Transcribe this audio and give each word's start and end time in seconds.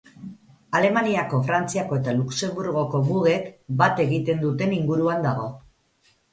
Alemaniako, 0.77 1.41
Frantziako 1.49 1.99
eta 1.99 2.15
Luxenburgoko 2.23 3.03
mugek 3.11 3.47
bat 3.85 4.05
egiten 4.09 4.45
duten 4.49 4.77
inguruan 4.81 5.25
dago. 5.31 5.49